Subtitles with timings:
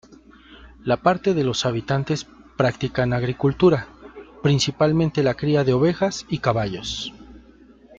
[0.83, 2.25] La parte de los habitantes
[2.57, 3.87] practican agricultura,
[4.41, 7.13] principalmente la cría de ovejas y caballos.